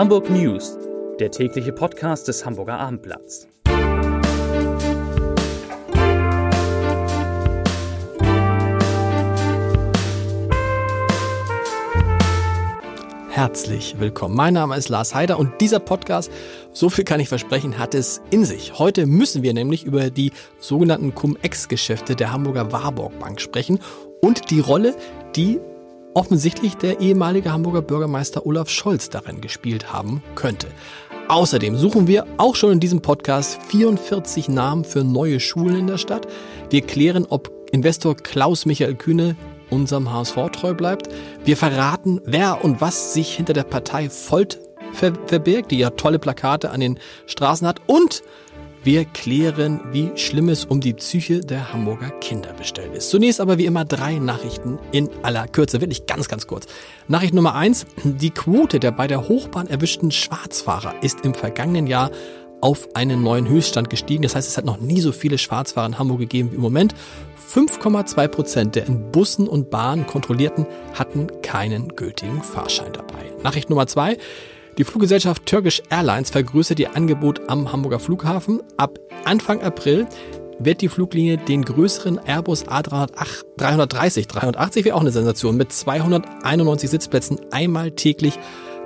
[0.00, 0.78] Hamburg News,
[1.18, 3.46] der tägliche Podcast des Hamburger Abendblatts.
[13.28, 14.34] Herzlich willkommen.
[14.34, 16.32] Mein Name ist Lars Heider und dieser Podcast,
[16.72, 18.78] so viel kann ich versprechen, hat es in sich.
[18.78, 23.80] Heute müssen wir nämlich über die sogenannten Cum-Ex-Geschäfte der Hamburger Warburg Bank sprechen
[24.22, 24.96] und die Rolle,
[25.36, 25.60] die
[26.14, 30.68] offensichtlich der ehemalige Hamburger Bürgermeister Olaf Scholz darin gespielt haben könnte.
[31.28, 35.98] Außerdem suchen wir auch schon in diesem Podcast 44 Namen für neue Schulen in der
[35.98, 36.26] Stadt.
[36.70, 39.36] Wir klären, ob Investor Klaus Michael Kühne
[39.70, 41.08] unserem HSV treu bleibt.
[41.44, 44.60] Wir verraten, wer und was sich hinter der Partei Volt
[44.92, 47.80] verbirgt, die ja tolle Plakate an den Straßen hat.
[47.86, 48.24] Und
[48.82, 53.10] wir klären, wie schlimm es um die Psyche der Hamburger Kinder bestellt ist.
[53.10, 56.66] Zunächst aber wie immer drei Nachrichten in aller Kürze, wirklich ganz, ganz kurz.
[57.06, 57.86] Nachricht Nummer eins.
[58.04, 62.10] Die Quote der bei der Hochbahn erwischten Schwarzfahrer ist im vergangenen Jahr
[62.62, 64.22] auf einen neuen Höchststand gestiegen.
[64.22, 66.94] Das heißt, es hat noch nie so viele Schwarzfahrer in Hamburg gegeben wie im Moment.
[67.52, 73.24] 5,2 Prozent der in Bussen und Bahnen kontrollierten hatten keinen gültigen Fahrschein dabei.
[73.42, 74.16] Nachricht Nummer zwei.
[74.80, 78.62] Die Fluggesellschaft Turkish Airlines vergrößert ihr Angebot am Hamburger Flughafen.
[78.78, 80.06] Ab Anfang April
[80.58, 87.40] wird die Fluglinie den größeren Airbus A330, 380 wäre auch eine Sensation, mit 291 Sitzplätzen
[87.50, 88.38] einmal täglich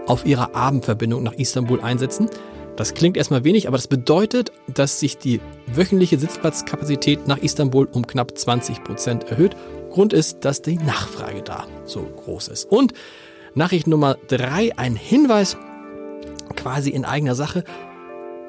[0.07, 2.29] auf ihrer Abendverbindung nach Istanbul einsetzen.
[2.75, 5.41] Das klingt erstmal wenig, aber das bedeutet, dass sich die
[5.73, 9.55] wöchentliche Sitzplatzkapazität nach Istanbul um knapp 20 Prozent erhöht.
[9.93, 12.65] Grund ist, dass die Nachfrage da so groß ist.
[12.65, 12.95] Und
[13.55, 15.57] Nachricht Nummer drei, ein Hinweis
[16.57, 17.65] quasi in eigener Sache.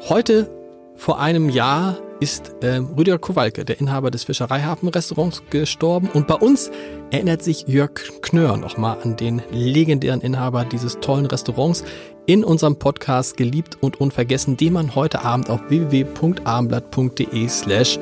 [0.07, 0.49] Heute
[0.95, 6.09] vor einem Jahr ist äh, Rüdiger Kowalke, der Inhaber des Fischereihafen-Restaurants, gestorben.
[6.13, 6.71] Und bei uns
[7.11, 11.83] erinnert sich Jörg Knör nochmal an den legendären Inhaber dieses tollen Restaurants
[12.25, 17.99] in unserem Podcast Geliebt und Unvergessen, den man heute Abend auf www.abendblatt.de slash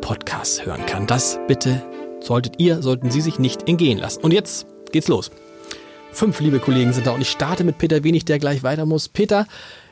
[0.00, 1.06] podcast hören kann.
[1.06, 1.82] Das bitte
[2.20, 4.22] solltet ihr, sollten Sie sich nicht entgehen lassen.
[4.22, 5.30] Und jetzt geht's los.
[6.16, 9.06] Fünf liebe Kollegen sind da und ich starte mit Peter Wenig, der gleich weiter muss.
[9.06, 9.46] Peter,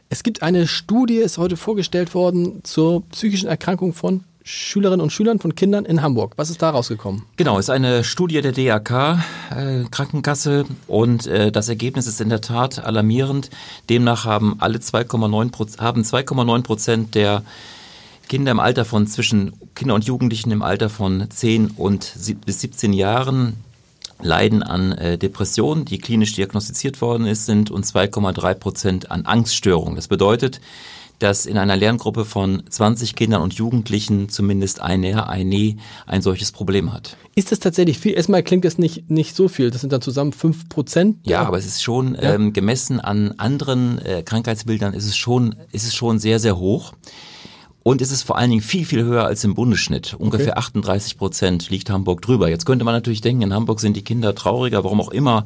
[0.08, 5.38] es gibt eine Studie, ist heute vorgestellt worden zur psychischen Erkrankung von Schülerinnen und Schülern
[5.38, 6.32] von Kindern in Hamburg.
[6.36, 7.24] Was ist da rausgekommen?
[7.36, 9.18] Genau, ist eine Studie der DAK
[9.54, 13.50] äh, Krankenkasse und äh, das Ergebnis ist in der Tat alarmierend.
[13.91, 17.42] Demnach haben alle 2,9 haben 2,9 Prozent der
[18.30, 22.14] Kinder im Alter von zwischen Kinder und Jugendlichen im Alter von 10 und
[22.46, 23.58] bis 17 Jahren
[24.24, 29.94] leiden an äh, Depressionen, die klinisch diagnostiziert worden ist, sind und 2,3 Prozent an Angststörungen.
[29.94, 30.60] Das bedeutet,
[31.20, 35.76] dass in einer Lerngruppe von 20 Kindern und Jugendlichen zumindest eine, eine
[36.06, 37.16] ein solches Problem hat.
[37.34, 38.14] Ist das tatsächlich viel?
[38.14, 39.70] Erstmal klingt das nicht, nicht so viel.
[39.70, 41.18] Das sind dann zusammen 5 Prozent?
[41.24, 42.34] Ja, aber es ist schon ja.
[42.34, 46.94] ähm, gemessen an anderen äh, Krankheitsbildern ist es schon, ist es schon sehr, sehr hoch.
[47.84, 50.15] Und es ist vor allen Dingen viel, viel höher als im Bundesschnitt.
[50.19, 50.59] Ungefähr okay.
[50.59, 52.49] 38 Prozent liegt Hamburg drüber.
[52.49, 55.45] Jetzt könnte man natürlich denken, in Hamburg sind die Kinder trauriger, warum auch immer.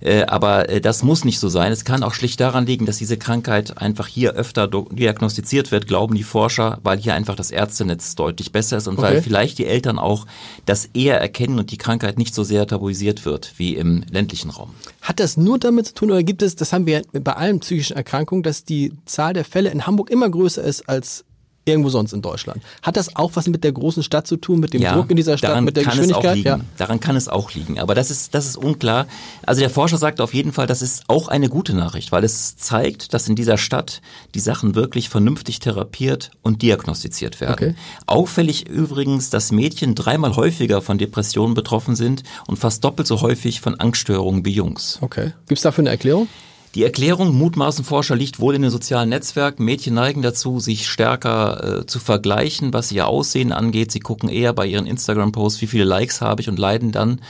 [0.00, 1.70] Äh, aber äh, das muss nicht so sein.
[1.70, 6.14] Es kann auch schlicht daran liegen, dass diese Krankheit einfach hier öfter diagnostiziert wird, glauben
[6.14, 9.02] die Forscher, weil hier einfach das Ärztenetz deutlich besser ist und okay.
[9.02, 10.26] weil vielleicht die Eltern auch
[10.66, 14.70] das eher erkennen und die Krankheit nicht so sehr tabuisiert wird wie im ländlichen Raum.
[15.00, 17.96] Hat das nur damit zu tun oder gibt es, das haben wir bei allen psychischen
[17.96, 21.24] Erkrankungen, dass die Zahl der Fälle in Hamburg immer größer ist als
[21.68, 22.62] irgendwo sonst in Deutschland.
[22.82, 25.16] Hat das auch was mit der großen Stadt zu tun, mit dem ja, Druck in
[25.16, 26.38] dieser Stadt, mit der Geschwindigkeit?
[26.38, 26.60] Ja.
[26.76, 27.78] Daran kann es auch liegen.
[27.78, 29.06] Aber das ist, das ist unklar.
[29.44, 32.56] Also der Forscher sagt auf jeden Fall, das ist auch eine gute Nachricht, weil es
[32.56, 34.00] zeigt, dass in dieser Stadt
[34.34, 37.52] die Sachen wirklich vernünftig therapiert und diagnostiziert werden.
[37.52, 37.74] Okay.
[38.06, 43.60] Auffällig übrigens, dass Mädchen dreimal häufiger von Depressionen betroffen sind und fast doppelt so häufig
[43.60, 44.98] von Angststörungen wie Jungs.
[45.00, 45.32] Okay.
[45.46, 46.28] Gibt es dafür eine Erklärung?
[46.78, 49.64] Die Erklärung mutmaßen Forscher liegt wohl in den sozialen Netzwerken.
[49.64, 53.90] Mädchen neigen dazu, sich stärker äh, zu vergleichen, was ihr Aussehen angeht.
[53.90, 57.20] Sie gucken eher bei ihren Instagram-Posts, wie viele Likes habe ich und leiden dann,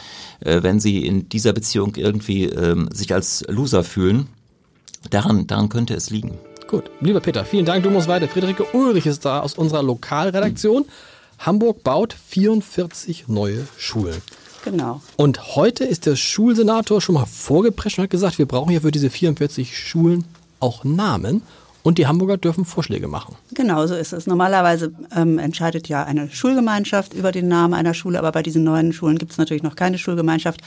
[0.41, 4.29] äh, wenn sie in dieser Beziehung irgendwie ähm, sich als Loser fühlen.
[5.09, 6.37] Daran, daran könnte es liegen.
[6.67, 7.85] Gut, lieber Peter, vielen Dank.
[7.85, 8.29] Du musst weiter.
[8.29, 10.85] Friederike Ulrich ist da aus unserer Lokalredaktion.
[11.39, 14.21] Hamburg baut 44 neue Schulen.
[14.65, 15.01] Genau.
[15.17, 18.91] Und heute ist der Schulsenator schon mal vorgeprescht und hat gesagt, wir brauchen ja für
[18.91, 20.25] diese 44 Schulen
[20.61, 21.43] auch Namen.
[21.85, 23.37] Und die Hamburger dürfen Vorschläge machen.
[23.55, 24.27] Genau, so ist es.
[24.27, 28.93] Normalerweise ähm, entscheidet ja eine Schulgemeinschaft über den Namen einer Schule, aber bei diesen neuen
[28.93, 30.61] Schulen gibt es natürlich noch keine Schulgemeinschaft.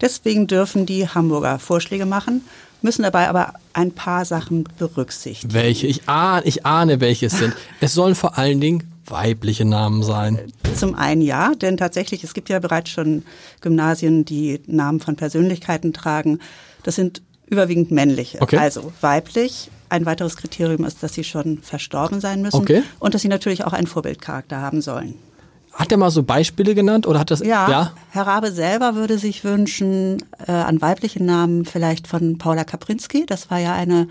[0.00, 2.42] Deswegen dürfen die Hamburger Vorschläge machen,
[2.82, 5.54] müssen dabei aber ein paar Sachen berücksichtigen.
[5.54, 5.86] Welche?
[5.86, 7.54] Ich ahne, ich ahne welche es sind.
[7.80, 10.38] es sollen vor allen Dingen weibliche Namen sein?
[10.76, 13.24] Zum einen ja, denn tatsächlich, es gibt ja bereits schon
[13.60, 16.38] Gymnasien, die Namen von Persönlichkeiten tragen.
[16.82, 18.40] Das sind Überwiegend männliche.
[18.40, 18.58] Okay.
[18.58, 19.70] Also weiblich.
[19.88, 22.82] Ein weiteres Kriterium ist, dass sie schon verstorben sein müssen Okay.
[22.98, 25.14] und dass sie natürlich auch einen Vorbildcharakter haben sollen.
[25.72, 27.92] Hat er mal so Beispiele genannt oder hat das Ja, ja?
[28.10, 33.24] Herr Rabe selber würde sich wünschen, äh, an weiblichen Namen vielleicht von Paula Kaprinski.
[33.24, 34.08] Das war ja eine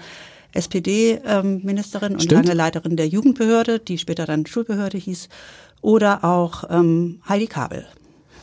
[0.54, 2.46] SPD-Ministerin und Stimmt.
[2.46, 5.30] lange Leiterin der Jugendbehörde, die später dann Schulbehörde hieß.
[5.82, 7.86] Oder auch ähm, Heidi Kabel.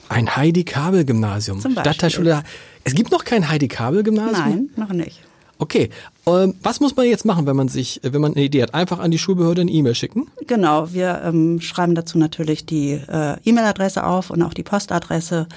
[0.08, 1.60] Ein Heidi Kabel Gymnasium.
[1.60, 2.42] Stadtteilschule.
[2.84, 4.34] Es gibt noch kein Heidi Kabel Gymnasium?
[4.34, 5.20] Nein, noch nicht.
[5.58, 5.90] Okay.
[6.26, 8.74] Ähm, was muss man jetzt machen, wenn man sich, wenn man eine Idee hat?
[8.74, 10.26] Einfach an die Schulbehörde eine E-Mail schicken?
[10.46, 15.48] Genau, wir ähm, schreiben dazu natürlich die äh, E-Mail-Adresse auf und auch die Postadresse.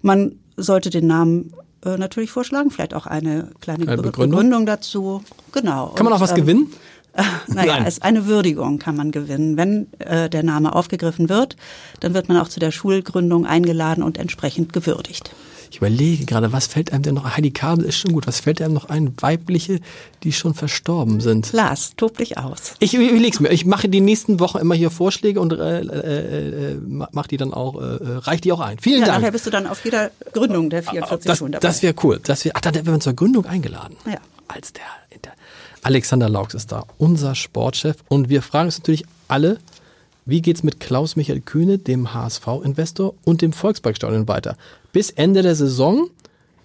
[0.00, 1.52] Man sollte den Namen
[1.84, 4.38] äh, natürlich vorschlagen, vielleicht auch eine kleine Eine Be- Begründung?
[4.38, 5.22] Begründung dazu.
[5.52, 5.88] Genau.
[5.88, 6.72] Kann man Und, auch was ähm, gewinnen?
[7.48, 7.84] Naja, Nein.
[7.86, 9.58] es eine Würdigung kann man gewinnen.
[9.58, 11.56] Wenn äh, der Name aufgegriffen wird,
[12.00, 15.30] dann wird man auch zu der Schulgründung eingeladen und entsprechend gewürdigt.
[15.72, 17.34] Ich überlege gerade, was fällt einem denn noch?
[17.34, 18.26] Heidi Kabel ist schon gut.
[18.26, 19.14] Was fällt einem noch ein?
[19.18, 19.80] Weibliche,
[20.22, 21.50] die schon verstorben sind.
[21.54, 22.74] Lars, tob dich aus.
[22.78, 23.48] Ich überleg's mir.
[23.48, 26.78] Ich mache die nächsten Wochen immer hier Vorschläge und äh, äh, äh,
[27.12, 28.78] mach die dann auch, äh, reich die auch ein.
[28.80, 29.20] Vielen Ja, Dank.
[29.20, 31.66] nachher bist du dann auf jeder Gründung der 44 das Schulen dabei.
[31.66, 32.20] das wäre cool.
[32.22, 33.96] Das wär, ach, da werden wir zur Gründung eingeladen.
[34.06, 34.18] Ja.
[34.48, 34.82] Als der,
[35.24, 35.32] der
[35.82, 37.96] Alexander Laux ist da, unser Sportchef.
[38.08, 39.56] Und wir fragen uns natürlich alle,
[40.24, 44.56] wie geht's mit Klaus-Michael Kühne, dem HSV-Investor und dem Volksparkstadion weiter?
[44.92, 46.08] Bis Ende der Saison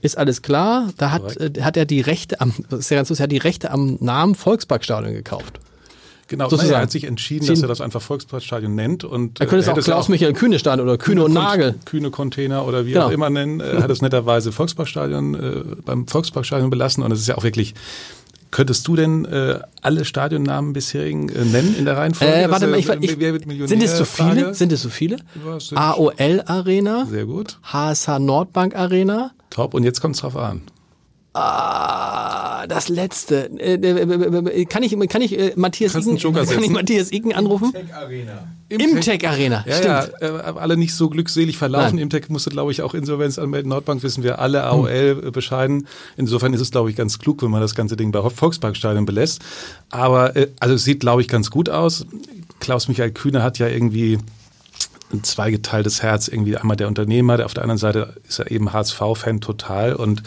[0.01, 0.89] ist alles klar.
[0.97, 3.37] Da hat, äh, hat er die Rechte am, ist ja ganz lustig, er hat die
[3.37, 5.59] Rechte am Namen Volksparkstadion gekauft.
[6.29, 6.67] Genau, Sozusagen.
[6.71, 9.05] naja, er hat sich entschieden, dass er das einfach Volksparkstadion nennt.
[9.05, 11.75] Und, Er könnte es äh, auch hätte Klaus-Michael Kühne Stadion oder Kühne und Kon- Nagel.
[11.85, 13.05] Kühne Container oder wie Genau.
[13.07, 17.27] auch immer nennen, äh, hat es netterweise Volksparkstadion äh, beim Volksparkstadion belassen und es ist
[17.27, 17.75] ja auch wirklich.
[18.51, 22.33] Könntest du denn äh, alle Stadionnamen bisherigen äh, nennen in der Reihenfolge?
[22.33, 24.53] Äh, warte mal, ich, ich, sind es zu viele?
[24.53, 25.17] Sind es zu viele?
[25.71, 27.59] Ja, AOL Arena, Sehr gut.
[27.63, 29.73] HSH Nordbank Arena, Top.
[29.73, 30.61] Und jetzt kommt es drauf an.
[31.37, 33.49] Ah, das letzte.
[33.59, 36.69] Äh, äh, äh, kann ich, kann ich Matthias Icken, kann ich.
[36.69, 37.73] Matthias Icken anrufen?
[38.69, 39.63] Imtech Arena.
[39.67, 40.21] Ja, Stimmt.
[40.21, 41.99] ja, alle nicht so glückselig verlaufen.
[41.99, 43.69] Imtech musste, glaube ich, auch Insolvenz anmelden.
[43.69, 44.89] Nordbank wissen wir alle, AOL
[45.27, 45.87] äh, bescheiden.
[46.17, 49.41] Insofern ist es, glaube ich, ganz klug, wenn man das ganze Ding bei Volksparkstadion belässt.
[49.89, 52.05] Aber also es sieht, glaube ich, ganz gut aus.
[52.59, 54.17] Klaus-Michael Kühne hat ja irgendwie
[55.13, 56.27] ein zweigeteiltes Herz.
[56.27, 60.23] Irgendwie einmal der Unternehmer, der auf der anderen Seite ist er eben HSV-Fan total und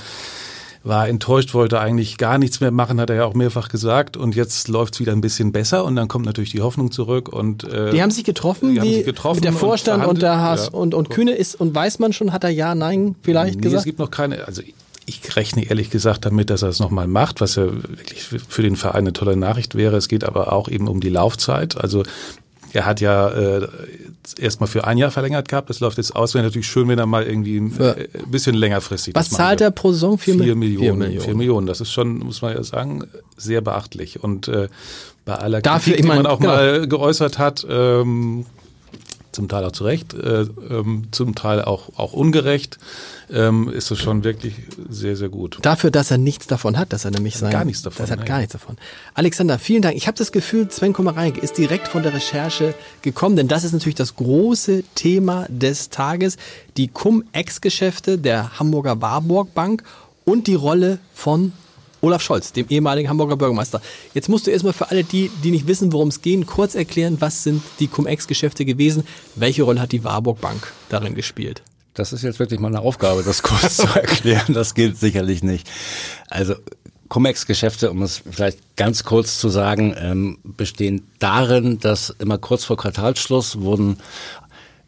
[0.82, 4.16] war enttäuscht, wollte eigentlich gar nichts mehr machen, hat er ja auch mehrfach gesagt.
[4.16, 7.28] Und jetzt läuft's wieder ein bisschen besser und dann kommt natürlich die Hoffnung zurück.
[7.28, 10.22] Und äh, Die haben sich getroffen, Die haben die, sich getroffen der und Vorstand und,
[10.22, 10.78] der verhandelt, Haas ja.
[10.78, 13.72] und, und Kühne ist und weiß man schon, hat er ja, nein, vielleicht Nee, es
[13.72, 13.84] gesagt?
[13.84, 14.62] gibt noch keine, also
[15.06, 18.62] ich rechne ehrlich gesagt damit, dass er es nochmal macht, was ja wirklich für- für
[18.62, 19.96] den Verein eine tolle Nachricht wäre.
[19.96, 21.76] Es geht aber auch eben um die Laufzeit.
[21.76, 22.04] Also
[22.72, 23.68] er hat ja äh,
[24.38, 25.70] erstmal für ein Jahr verlängert gehabt.
[25.70, 26.34] Das läuft jetzt aus.
[26.34, 29.92] Wäre natürlich schön, wenn er mal irgendwie ein äh, bisschen längerfristig Was zahlt er pro
[29.92, 30.18] Saison?
[30.18, 31.38] Vier, Vier, Mil- Millionen, Vier vier Millionen.
[31.38, 31.66] Millionen.
[31.66, 33.04] Das ist schon, muss man ja sagen,
[33.36, 34.22] sehr beachtlich.
[34.22, 34.68] Und äh,
[35.24, 36.52] bei aller Dafür, Kritik, ich die mein, man auch genau.
[36.52, 38.46] mal geäußert hat, ähm,
[39.32, 42.78] zum Teil auch zu Recht, äh, ähm, zum Teil auch, auch ungerecht,
[43.30, 44.54] ähm, ist es schon wirklich
[44.88, 45.58] sehr, sehr gut.
[45.62, 47.52] Dafür, dass er nichts davon hat, dass er nämlich sein...
[47.52, 48.28] Gar nichts davon, Das hat nein.
[48.28, 48.76] gar nichts davon.
[49.14, 49.96] Alexander, vielen Dank.
[49.96, 53.72] Ich habe das Gefühl, Sven Kommereinke ist direkt von der Recherche gekommen, denn das ist
[53.72, 56.36] natürlich das große Thema des Tages.
[56.76, 59.84] Die Cum-Ex-Geschäfte der Hamburger Warburg Bank
[60.24, 61.52] und die Rolle von
[62.00, 63.80] Olaf Scholz, dem ehemaligen Hamburger Bürgermeister.
[64.14, 67.20] Jetzt musst du erstmal für alle die, die nicht wissen, worum es geht, kurz erklären,
[67.20, 69.04] was sind die Cum-Ex-Geschäfte gewesen?
[69.34, 71.62] Welche Rolle hat die Warburg Bank darin gespielt?
[71.94, 74.54] Das ist jetzt wirklich meine Aufgabe, das kurz zu erklären.
[74.54, 75.68] Das gilt sicherlich nicht.
[76.28, 76.54] Also
[77.08, 82.76] Cum-Ex-Geschäfte, um es vielleicht ganz kurz zu sagen, ähm, bestehen darin, dass immer kurz vor
[82.76, 83.98] Quartalsschluss wurden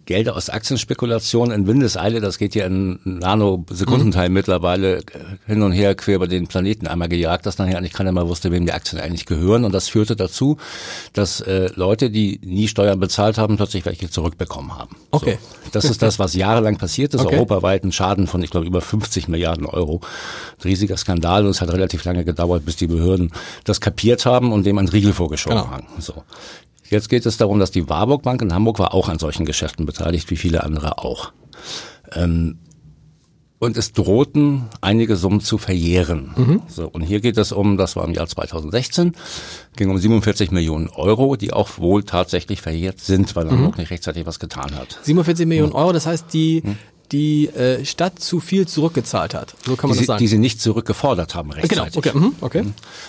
[0.04, 5.02] Gelder aus Aktienspekulationen in Windeseile, das geht ja in Nanosekundenteil mittlerweile äh,
[5.46, 8.50] hin und her quer über den Planeten einmal gejagt, dass nachher eigentlich keiner mehr wusste,
[8.50, 9.64] wem die Aktien eigentlich gehören.
[9.64, 10.56] Und das führte dazu,
[11.12, 14.96] dass äh, Leute, die nie Steuern bezahlt haben, plötzlich welche zurückbekommen haben.
[15.12, 15.38] Okay.
[15.40, 15.70] So.
[15.72, 17.36] Das ist das, was jahrelang passiert ist, Okay.
[17.36, 20.00] europaweit ein Schaden von, ich glaube, über 50 Milliarden Euro.
[20.58, 23.30] Ein riesiger Skandal und es hat relativ lange gedauert, bis die Behörden
[23.64, 25.70] das kapiert haben und dem ein Riegel vorgeschoben Genau.
[25.70, 25.86] haben.
[25.98, 26.24] So.
[26.92, 29.86] Jetzt geht es darum, dass die Warburg Bank in Hamburg war auch an solchen Geschäften
[29.86, 31.32] beteiligt, wie viele andere auch.
[32.14, 32.58] Ähm,
[33.58, 36.32] und es drohten einige Summen zu verjähren.
[36.66, 39.12] So, und hier geht es um, das war im Jahr 2016,
[39.76, 44.26] ging um 47 Millionen Euro, die auch wohl tatsächlich verjährt sind, weil Hamburg nicht rechtzeitig
[44.26, 44.98] was getan hat.
[45.02, 46.62] 47 Millionen Euro, das heißt, die,
[47.12, 49.54] die äh, Stadt zu viel zurückgezahlt hat.
[49.66, 50.18] So kann man die, das sie, sagen.
[50.18, 51.96] die sie nicht zurückgefordert haben genau, rechtzeitig.
[51.98, 52.12] okay.
[52.18, 52.64] Mhm, okay.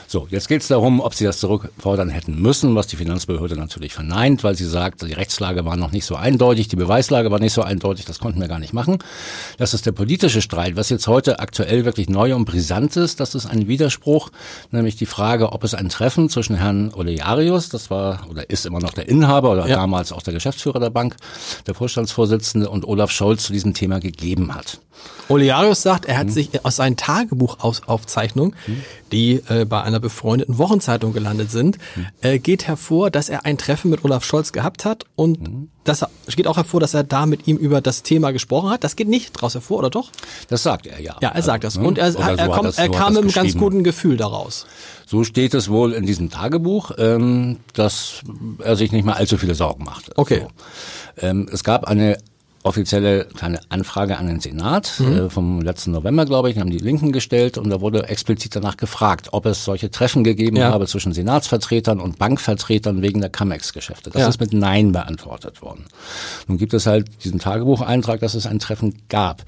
[0.07, 3.93] So, jetzt geht es darum, ob sie das zurückfordern hätten müssen, was die Finanzbehörde natürlich
[3.93, 7.53] verneint, weil sie sagt, die Rechtslage war noch nicht so eindeutig, die Beweislage war nicht
[7.53, 9.00] so eindeutig, das konnten wir gar nicht machen.
[9.57, 10.75] Das ist der politische Streit.
[10.75, 14.29] Was jetzt heute aktuell wirklich neu und brisant ist, das ist ein Widerspruch,
[14.72, 18.79] nämlich die Frage, ob es ein Treffen zwischen Herrn Olearius, das war oder ist immer
[18.79, 19.77] noch der Inhaber oder Ja.
[19.77, 21.15] damals auch der Geschäftsführer der Bank,
[21.67, 24.79] der Vorstandsvorsitzende und Olaf Scholz zu diesem Thema gegeben hat.
[25.29, 26.31] Olearius sagt, er hat Mhm.
[26.31, 28.55] sich aus seinen Tagebuchaufzeichnungen,
[29.12, 32.05] die äh, bei einer befreundeten Wochenzeitung gelandet sind, Mhm.
[32.21, 35.69] äh, geht hervor, dass er ein Treffen mit Olaf Scholz gehabt hat und Mhm.
[35.83, 38.83] das es geht auch hervor, dass er da mit ihm über das Thema gesprochen hat.
[38.83, 40.09] Das geht nicht draus hervor, oder doch?
[40.47, 41.15] Das sagt er ja.
[41.21, 41.77] Ja, er sagt das.
[41.77, 41.85] Ne?
[41.88, 44.17] Und er, so er, kommt, das- er so hat kam mit einem ganz guten Gefühl
[44.17, 44.65] daraus.
[45.05, 48.21] So steht es wohl in diesem Tagebuch, ähm, dass
[48.59, 50.12] er sich nicht mehr allzu viele Sorgen machte.
[50.15, 50.41] Okay.
[51.19, 51.25] So.
[51.27, 52.17] Ähm, es gab eine
[52.63, 57.12] offizielle kleine Anfrage an den Senat äh, vom letzten November, glaube ich, haben die Linken
[57.12, 60.72] gestellt und da wurde explizit danach gefragt, ob es solche Treffen gegeben Ja.
[60.72, 64.10] habe zwischen Senatsvertretern und Bankvertretern wegen der Camex-Geschäfte.
[64.12, 64.27] Das Ja.
[64.29, 65.86] ist mit Nein beantwortet worden.
[66.48, 69.43] Nun gibt es halt diesen Tagebucheintrag, dass es ein Treffen gab.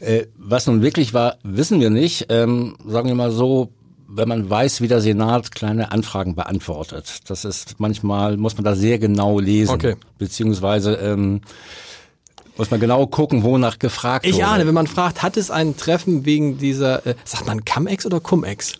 [0.00, 2.26] Äh, was nun wirklich war, wissen wir nicht.
[2.30, 3.70] Ähm, sagen wir mal so,
[4.08, 8.74] wenn man weiß, wie der Senat kleine Anfragen beantwortet, das ist manchmal, muss man da
[8.74, 9.72] sehr genau lesen.
[9.74, 9.94] Okay.
[10.18, 11.42] Beziehungsweise ähm,
[12.60, 14.46] muss man genau gucken, wonach gefragt Ich wurde.
[14.46, 18.20] ahne, wenn man fragt, hat es ein Treffen wegen dieser, äh, sagt man Cum-Ex oder
[18.20, 18.74] Cum-Ex?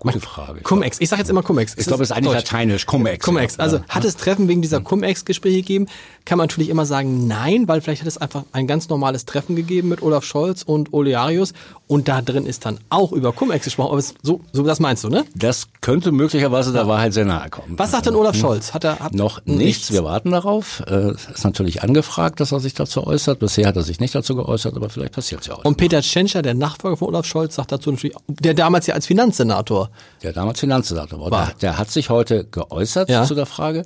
[0.00, 0.62] Gute Frage.
[0.62, 0.98] Cum-Ex.
[1.00, 1.74] Ich sage jetzt immer Cum-Ex.
[1.76, 2.50] Ich glaube, es ist eigentlich Deutsch.
[2.50, 3.24] lateinisch, Cum-Ex.
[3.24, 3.56] Cum-Ex.
[3.58, 3.62] Ja.
[3.62, 5.86] Also hat es Treffen wegen dieser Cum-Ex-Gespräche gegeben?
[6.24, 9.56] Kann man natürlich immer sagen, nein, weil vielleicht hat es einfach ein ganz normales Treffen
[9.56, 11.52] gegeben mit Olaf Scholz und Olearius
[11.86, 13.92] und da drin ist dann auch über Cum-Ex gesprochen.
[13.92, 15.24] Aber so, so das meinst du, ne?
[15.34, 17.78] Das könnte möglicherweise der Wahrheit sehr nahe kommen.
[17.78, 18.72] Was sagt denn Olaf Scholz?
[18.72, 19.92] Hat er hat Noch nichts.
[19.92, 20.82] Wir warten darauf.
[20.86, 23.38] Äh, ist natürlich angefragt, dass er sich dazu äußert.
[23.38, 25.64] Bisher hat er sich nicht dazu geäußert, aber vielleicht passiert es ja auch.
[25.64, 29.06] Und Peter Tschentscher, der Nachfolger von Olaf Scholz, sagt dazu natürlich, der damals ja als
[29.06, 29.89] Finanzsenator.
[30.22, 31.30] Der damals Finanzsenator war.
[31.30, 31.46] War.
[31.46, 33.24] Der, der hat sich heute geäußert Ja.
[33.24, 33.84] zu der Frage.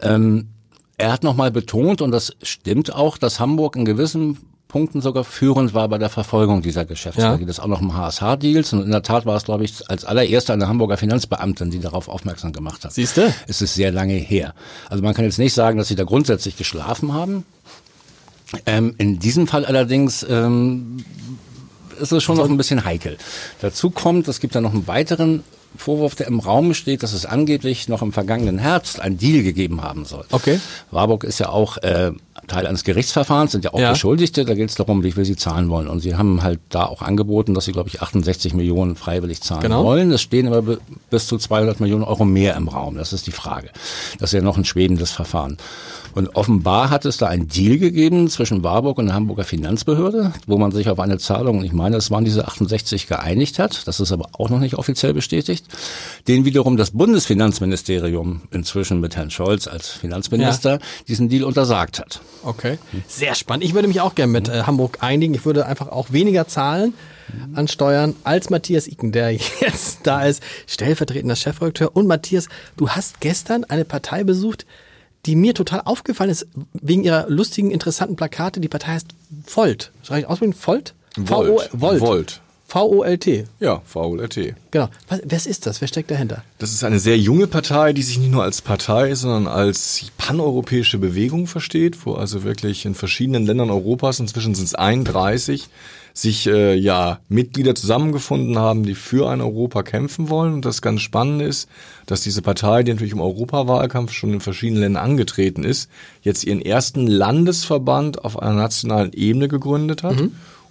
[0.00, 0.48] Ähm,
[0.96, 5.72] er hat nochmal betont, und das stimmt auch, dass Hamburg in gewissen Punkten sogar führend
[5.72, 7.22] war bei der Verfolgung dieser Geschäfte.
[7.22, 7.30] Ja.
[7.30, 8.74] Da geht es auch noch um HSH-Deals.
[8.74, 12.08] Und in der Tat war es, glaube ich, als allererste eine Hamburger Finanzbeamtin, die darauf
[12.08, 12.92] aufmerksam gemacht hat.
[12.92, 13.32] Siehste?
[13.46, 14.52] Es ist sehr lange her.
[14.90, 17.44] Also man kann jetzt nicht sagen, dass sie da grundsätzlich geschlafen haben.
[18.66, 20.98] Ähm, in diesem Fall allerdings ähm,
[22.00, 23.18] ist es schon noch ein bisschen heikel.
[23.60, 25.44] Dazu kommt, es gibt da noch einen weiteren
[25.76, 29.82] Vorwurf, der im Raum steht, dass es angeblich noch im vergangenen Herbst einen Deal gegeben
[29.82, 30.24] haben soll.
[30.30, 30.58] Okay.
[30.90, 32.10] Warburg ist ja auch äh,
[32.48, 33.90] Teil eines Gerichtsverfahrens, sind ja auch Ja.
[33.92, 34.44] Beschuldigte.
[34.44, 35.86] Da geht es darum, wie viel sie zahlen wollen.
[35.86, 39.60] Und sie haben halt da auch angeboten, dass sie, glaube ich, 68 Millionen freiwillig zahlen
[39.62, 39.84] Genau.
[39.84, 40.10] wollen.
[40.10, 40.78] Es stehen aber be-
[41.10, 42.96] bis zu 200 Millionen Euro mehr im Raum.
[42.96, 43.68] Das ist die Frage.
[44.18, 45.58] Das ist ja noch ein schwebendes Verfahren.
[46.14, 50.56] Und offenbar hat es da einen Deal gegeben zwischen Warburg und der Hamburger Finanzbehörde, wo
[50.58, 53.86] man sich auf eine Zahlung, und ich meine, es waren diese 68 geeinigt hat.
[53.86, 55.57] Das ist aber auch noch nicht offiziell bestätigt.
[56.26, 62.20] Den wiederum das Bundesfinanzministerium inzwischen mit Herrn Scholz als Finanzminister diesen Deal untersagt hat.
[62.42, 62.78] Okay.
[63.06, 63.64] Sehr spannend.
[63.64, 65.34] Ich würde mich auch gerne mit äh, Hamburg einigen.
[65.34, 66.94] Ich würde einfach auch weniger zahlen
[67.54, 71.94] an Steuern als Matthias Iken, der jetzt da ist, stellvertretender Chefredakteur.
[71.94, 74.66] Und Matthias, du hast gestern eine Partei besucht,
[75.26, 78.60] die mir total aufgefallen ist, wegen ihrer lustigen, interessanten Plakate.
[78.60, 79.08] Die Partei heißt
[79.46, 79.92] Volt.
[80.02, 80.54] Soll ich aussprechen?
[80.58, 80.94] Volt?
[81.16, 81.70] Volt.
[81.72, 82.00] Volt.
[82.00, 82.40] Volt.
[82.68, 83.46] V-O-L-T.
[83.60, 84.54] Ja, VLRT.
[84.70, 84.90] Genau.
[85.08, 85.80] Was, wer ist das?
[85.80, 86.44] Wer steckt dahinter?
[86.58, 90.98] Das ist eine sehr junge Partei, die sich nicht nur als Partei, sondern als paneuropäische
[90.98, 95.70] Bewegung versteht, wo also wirklich in verschiedenen Ländern Europas, inzwischen sind es 31,
[96.12, 100.52] sich äh, ja Mitglieder zusammengefunden haben, die für ein Europa kämpfen wollen.
[100.52, 101.70] Und das ganz Spannende ist,
[102.04, 105.88] dass diese Partei, die natürlich im Europawahlkampf schon in verschiedenen Ländern angetreten ist,
[106.20, 110.18] jetzt ihren ersten Landesverband auf einer nationalen Ebene gegründet hat.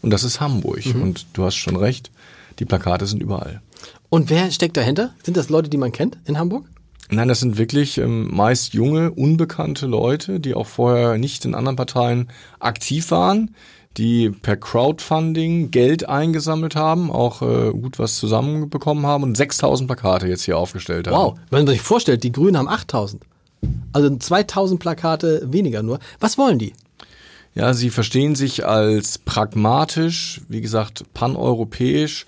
[0.01, 0.85] Und das ist Hamburg.
[0.93, 2.11] Und du hast schon recht,
[2.59, 3.61] die Plakate sind überall.
[4.09, 5.13] Und wer steckt dahinter?
[5.23, 6.65] Sind das Leute, die man kennt in Hamburg?
[7.09, 11.77] Nein, das sind wirklich ähm, meist junge, unbekannte Leute, die auch vorher nicht in anderen
[11.77, 13.55] Parteien aktiv waren,
[13.95, 20.27] die per Crowdfunding Geld eingesammelt haben, auch äh, gut was zusammenbekommen haben und 6000 Plakate
[20.27, 21.15] jetzt hier aufgestellt haben.
[21.15, 23.23] Wow, wenn man sich vorstellt, die Grünen haben 8000.
[23.93, 25.99] Also 2000 Plakate weniger nur.
[26.19, 26.73] Was wollen die?
[27.57, 32.27] Ja, sie verstehen sich als pragmatisch, wie gesagt, paneuropäisch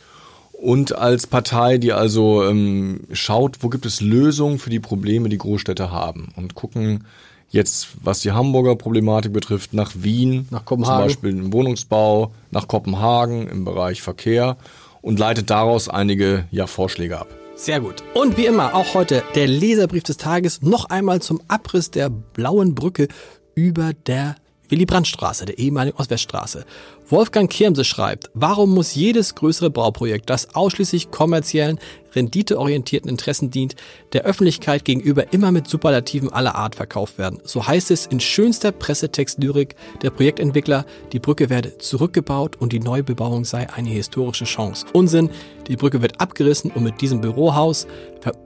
[0.53, 5.37] und als Partei, die also ähm, schaut, wo gibt es Lösungen für die Probleme, die
[5.37, 7.05] Großstädte haben und gucken
[7.51, 10.97] jetzt, was die Hamburger Problematik betrifft, nach Wien, Nach Kopenhagen.
[10.97, 14.57] zum Beispiel im Wohnungsbau, nach Kopenhagen im Bereich Verkehr
[15.03, 17.27] und leitet daraus einige ja, Vorschläge ab.
[17.55, 18.03] Sehr gut.
[18.15, 22.73] Und wie immer, auch heute der Leserbrief des Tages noch einmal zum Abriss der blauen
[22.73, 23.09] Brücke
[23.53, 24.35] über der
[24.69, 26.65] Willy-Brandt-Straße, der ehemaligen Ostweststraße.
[27.09, 31.79] Wolfgang Kirmse schreibt, warum muss jedes größere Bauprojekt, das ausschließlich kommerziellen,
[32.15, 33.75] renditeorientierten Interessen dient,
[34.13, 37.39] der Öffentlichkeit gegenüber immer mit Superlativen aller Art verkauft werden?
[37.43, 43.45] So heißt es in schönster Pressetextlyrik der Projektentwickler, die Brücke werde zurückgebaut und die Neubebauung
[43.45, 44.85] sei eine historische Chance.
[44.93, 45.29] Unsinn,
[45.67, 47.87] die Brücke wird abgerissen und mit diesem Bürohaus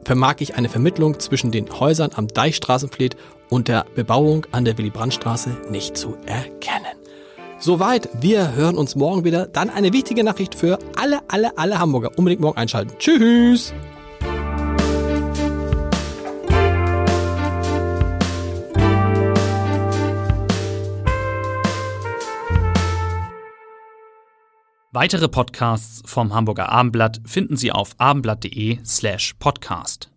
[0.03, 3.15] vermag ich eine Vermittlung zwischen den Häusern am Deichstraßenfleet
[3.49, 7.02] und der Bebauung an der Willy-Brandt-Straße nicht zu erkennen.
[7.63, 9.47] Soweit, wir hören uns morgen wieder.
[9.47, 12.11] Dann eine wichtige Nachricht für alle, alle, alle Hamburger.
[12.17, 12.91] Unbedingt morgen einschalten.
[12.99, 13.73] Tschüss!
[24.91, 30.12] Weitere Podcasts vom Hamburger Abendblatt finden Sie auf abendblatt.de slash podcast.